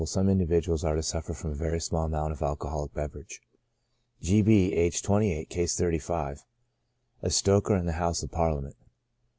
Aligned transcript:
4J 0.01 0.07
some 0.07 0.29
Individuals 0.29 0.83
are 0.83 0.95
to 0.95 1.03
suffer 1.03 1.31
from 1.31 1.51
a 1.51 1.53
very 1.53 1.79
small 1.79 2.05
amount 2.05 2.31
of 2.31 2.41
alcoholic 2.41 2.91
beverage. 2.91 3.39
G. 4.19 4.41
B—, 4.41 4.73
aged 4.73 5.05
28, 5.05 5.47
(Case 5.47 5.75
35,) 5.77 6.43
a 7.21 7.29
stoker 7.29 7.75
in 7.77 7.85
the 7.85 7.91
House 8.01 8.23
of 8.23 8.31
Parliament. 8.31 8.77